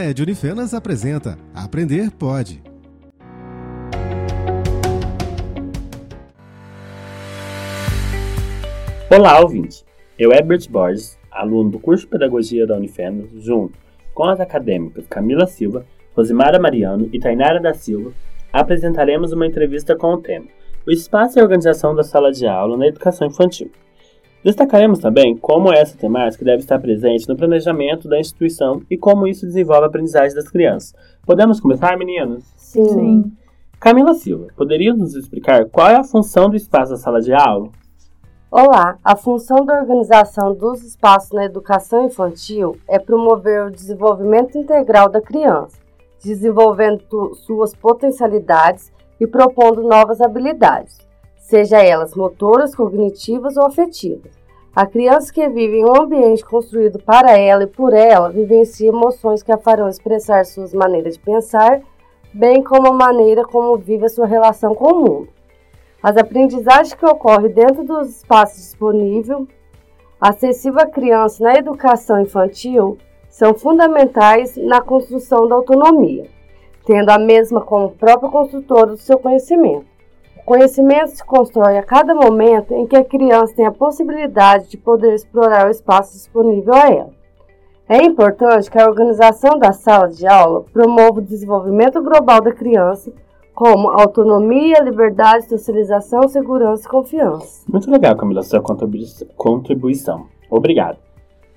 [0.00, 2.62] NED Unifenas apresenta Aprender Pode.
[9.10, 9.84] Olá, ouvinte!
[10.18, 13.76] Eu, Herbert Borges, aluno do curso de Pedagogia da Unifenas, junto
[14.14, 15.84] com as acadêmicas Camila Silva,
[16.14, 18.12] Rosimara Mariano e Tainara da Silva,
[18.52, 20.46] apresentaremos uma entrevista com o tema
[20.86, 23.70] O espaço e a organização da sala de aula na educação infantil.
[24.42, 29.44] Destacaremos também como essa temática deve estar presente no planejamento da instituição e como isso
[29.44, 30.94] desenvolve a aprendizagem das crianças.
[31.26, 32.44] Podemos começar, meninos?
[32.56, 32.88] Sim.
[32.88, 33.32] Sim.
[33.78, 37.68] Camila Silva, poderia nos explicar qual é a função do espaço da sala de aula?
[38.50, 45.08] Olá, a função da organização dos espaços na educação infantil é promover o desenvolvimento integral
[45.08, 45.78] da criança,
[46.22, 50.98] desenvolvendo suas potencialidades e propondo novas habilidades,
[51.50, 54.30] seja elas motoras, cognitivas ou afetivas.
[54.74, 59.42] A criança que vive em um ambiente construído para ela e por ela vivencia emoções
[59.42, 61.80] que a farão expressar suas maneiras de pensar,
[62.32, 65.28] bem como a maneira como vive a sua relação com o mundo.
[66.00, 69.48] As aprendizagens que ocorrem dentro dos espaços disponíveis,
[70.20, 72.96] acessível à criança na educação infantil,
[73.28, 76.28] são fundamentais na construção da autonomia,
[76.86, 79.89] tendo a mesma como próprio construtor do seu conhecimento.
[80.44, 85.14] Conhecimento se constrói a cada momento em que a criança tem a possibilidade de poder
[85.14, 87.10] explorar o espaço disponível a ela.
[87.88, 93.12] É importante que a organização da sala de aula promova o desenvolvimento global da criança
[93.52, 97.64] como autonomia, liberdade, socialização, segurança e confiança.
[97.68, 98.62] Muito legal, Camila, sua
[99.36, 100.26] contribuição.
[100.48, 100.98] Obrigado.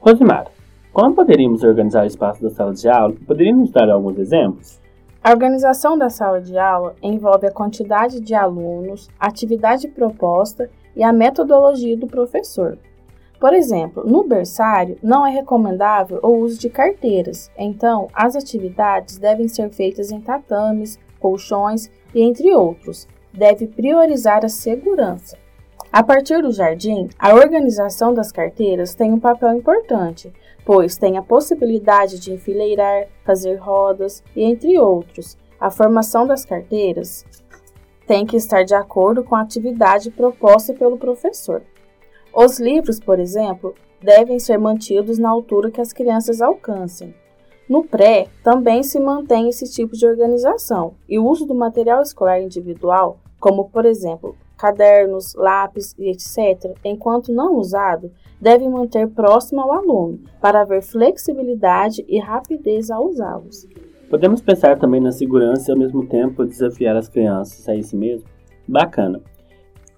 [0.00, 0.48] Rosimar,
[0.92, 3.14] como poderíamos organizar o espaço da sala de aula?
[3.26, 4.81] Poderíamos dar alguns exemplos?
[5.24, 11.12] A organização da sala de aula envolve a quantidade de alunos, atividade proposta e a
[11.12, 12.76] metodologia do professor.
[13.38, 19.46] Por exemplo, no berçário não é recomendável o uso de carteiras, então as atividades devem
[19.46, 23.06] ser feitas em tatames, colchões e entre outros.
[23.32, 25.38] Deve priorizar a segurança.
[25.92, 30.32] A partir do jardim, a organização das carteiras tem um papel importante,
[30.64, 35.36] pois tem a possibilidade de enfileirar, fazer rodas e entre outros.
[35.60, 37.26] A formação das carteiras
[38.06, 41.60] tem que estar de acordo com a atividade proposta pelo professor.
[42.34, 47.14] Os livros, por exemplo, devem ser mantidos na altura que as crianças alcancem.
[47.68, 52.40] No pré, também se mantém esse tipo de organização e o uso do material escolar
[52.40, 59.72] individual, como por exemplo cadernos, lápis e etc., enquanto não usado, deve manter próximo ao
[59.72, 63.66] aluno para haver flexibilidade e rapidez ao usá-los.
[64.08, 68.28] Podemos pensar também na segurança e ao mesmo tempo desafiar as crianças a isso mesmo?
[68.68, 69.20] Bacana.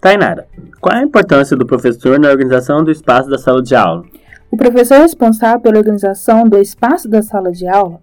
[0.00, 0.46] Tainara,
[0.80, 4.04] qual é a importância do professor na organização do espaço da sala de aula?
[4.50, 8.00] O professor responsável pela organização do espaço da sala de aula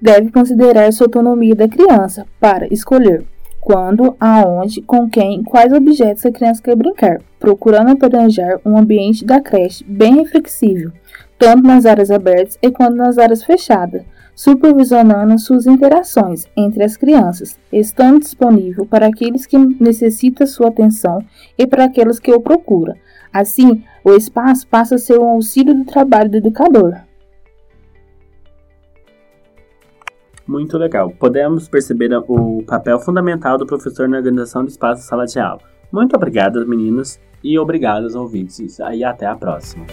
[0.00, 3.26] deve considerar sua autonomia da criança para escolher
[3.66, 9.40] quando, aonde, com quem, quais objetos a criança quer brincar, procurando planejar um ambiente da
[9.40, 10.92] creche bem reflexível,
[11.36, 14.04] tanto nas áreas abertas e quanto nas áreas fechadas,
[14.36, 21.18] supervisionando suas interações entre as crianças, estando disponível para aqueles que necessitam sua atenção
[21.58, 22.94] e para aqueles que o procuram.
[23.32, 26.98] Assim, o espaço passa a ser um auxílio do trabalho do educador.
[30.46, 31.10] Muito legal.
[31.10, 35.60] Podemos perceber o papel fundamental do professor na organização do espaço sala de aula.
[35.92, 38.78] Muito obrigado, meninas, e obrigado aos ouvintes.
[38.78, 39.86] E até a próxima.